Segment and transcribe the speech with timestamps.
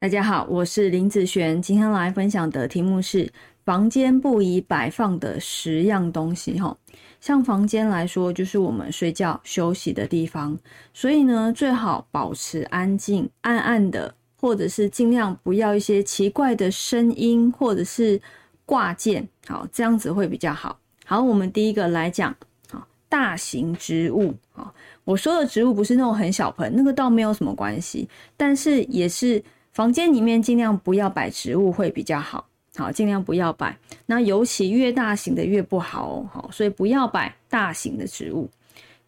[0.00, 3.30] 大家好，我是林子璇，今天来分享的题目是
[3.66, 6.58] 房间不宜摆放的十样东西。
[6.58, 6.74] 哈，
[7.20, 10.58] 像房间来说，就是我们睡觉休息的地方，
[10.94, 18.18] 所以呢，最好保持安静、暗暗的，或者是尽量不要一些奇怪的声音，或者是
[18.64, 20.78] 挂件，好，这样子会比较好。
[21.04, 22.34] 好，我们第一个来讲，
[22.70, 24.72] 好，大型植物，啊，
[25.04, 28.08] 我说的植物不是那种很小盆，那个倒没有什么关系，
[28.38, 29.44] 但是也是。
[29.80, 33.74] 房间里面尽量不要摆植物会比较好，好，尽量不要摆。
[34.04, 38.50] 那尤其越大型的越不好哦，好，所以不要摆大型的植物。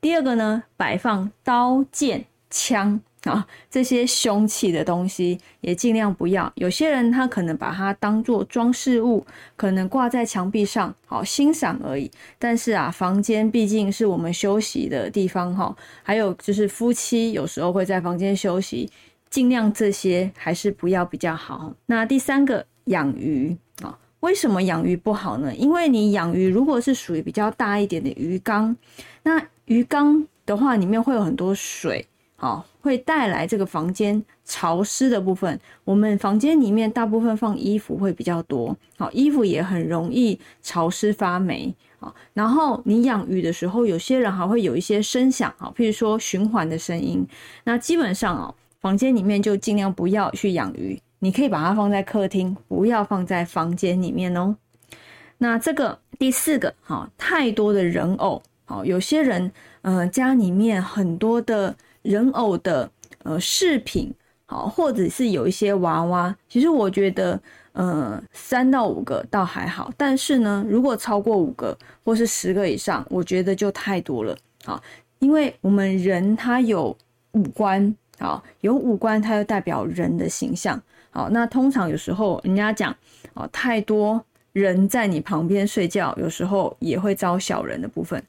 [0.00, 6.50] 第二个呢，摆放刀剑枪啊这些凶器的东西也尽量不要。
[6.54, 12.10] 有些人他可能把它当做装饰物，可能挂在墙壁上，好欣赏而已。
[12.38, 18.90] 但是啊，房间毕竟是我们休息的地方哈，还有就是夫妻有时候会在房间休息。
[19.32, 21.72] 尽量这些还是不要比较好。
[21.86, 25.54] 那第三个养鱼啊，为什么养鱼不好呢？
[25.54, 28.76] 因为你养鱼如果是属于比较大一点的鱼缸，
[29.22, 35.58] 那鱼缸的话里面会有很多水，好，会带来这个房间潮湿的部分。
[35.84, 42.14] 我们房间里面大部分放衣服会比较多，好，衣服也很容易潮湿发霉啊。
[42.34, 47.26] 然后你养鱼的时候，有些人还会有一些声响啊，譬如说循环的声音。
[47.64, 48.54] 那基本上哦。
[48.82, 54.56] 房间里面就尽量不要去养鱼，你可以把它放在客厅，不要放在房间里面哦。
[55.38, 62.90] 那这个第四个，哈，太多的人偶，好，有些人，呃，家里面很多的人偶的，
[63.22, 64.12] 呃，饰品，
[64.46, 67.40] 好，或者是有一些娃娃，其实我觉得，
[67.74, 74.82] 呃，三到五个倒还好，但是呢，如果超过五个或是十个以上，我觉得就太多了，好，
[75.20, 76.96] 因为我们人他有
[77.30, 77.94] 五官。
[78.18, 80.80] 好，有五官，它就代表人的形象。
[81.10, 82.94] 好，那通常有时候人家讲，
[83.34, 88.22] 哦，太多人在你旁边睡觉，有时候也会招小人的部分。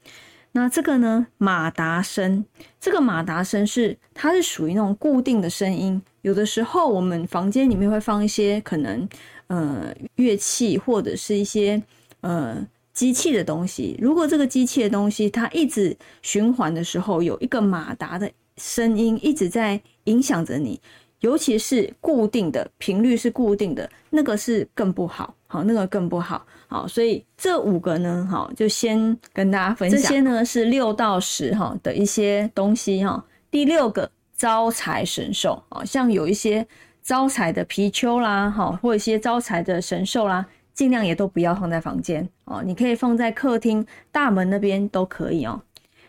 [0.52, 2.44] 那这个呢，马达声，
[2.80, 6.00] 这个马达声是它是属于那种固定的声音。
[6.22, 9.08] 有的时候我们房间里面会放一些可能
[9.46, 11.80] 呃乐器或者是一些
[12.20, 12.56] 呃
[12.92, 13.96] 机器的东西。
[14.00, 18.30] 如果这个机器的东西它一直循环的时候，有一个马达的。
[18.56, 20.80] 声音一直在影响着你，
[21.20, 30.00] 尤其是固定的频率是固定的，那个是更不好，好，那个更不好，好，所以这五个呢，好，就先跟大家分享。
[30.00, 33.24] 这些呢是六到十哈的一些东西哈。
[33.50, 36.66] 第六个招财神兽啊，像有一些
[37.02, 45.62] 招财的貔貅啦，哈，或一些招财的神兽啦，尽量也都不要放在房间哦，你可以放在客厅大门那边都可以哦。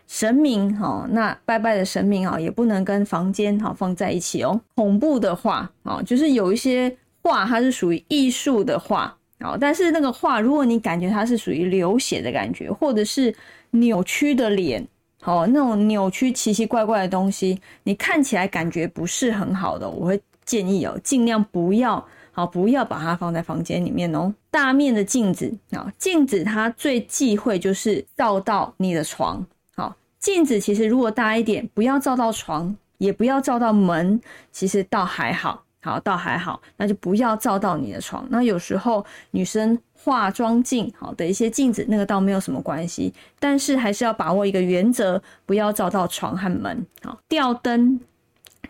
[0.06, 4.60] 神明哈，那拜拜的神明啊，也不能跟房间哈放在一起哦。
[4.74, 13.34] 恐怖的画啊，就是有一些画，它是属于艺术的画啊，但是那个画，如果你感觉它是属于流血的感觉，或者是
[13.72, 14.86] 扭曲的脸，
[15.24, 24.32] 哦，那种扭曲奇奇怪怪的东西，你看起来感觉不是很好的，我会建议哦，尽量不要好，不要把它放在房间里面哦。
[24.50, 29.44] 大面的镜子啊，镜子它最忌讳就是照到你的床。
[30.18, 38.26] 镜子其实如果大一点，不要照到床，也不要照到门，其实倒还好，好倒还好，那就不要照到你的床。
[38.30, 46.84] 那有时候女生化妆镜好的一些镜子，那个倒没有什么关系，但是还是要把握一个原则，不要照到床和门。
[47.02, 48.00] 好，吊灯，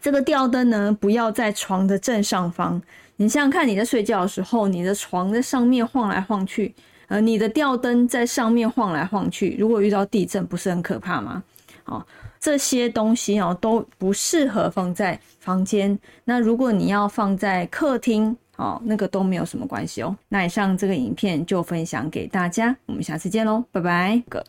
[0.01, 2.83] 这个吊灯呢，不要在床的正上方。
[3.17, 6.75] 你想想看，你在睡觉的时候，你的床在上面晃来晃去。
[7.09, 11.43] 呃，你的吊灯在上面晃来晃去，如果遇到地震，不是很可怕吗？
[11.85, 12.05] 好，
[12.41, 15.97] 这些东西哦都不适合放在房间。
[16.25, 20.17] 那如果你要放在客厅，哦，那个都没有什么关系哦。
[20.29, 24.47] 那以上这个影片就分享给大家，我们下次见喽，拜拜。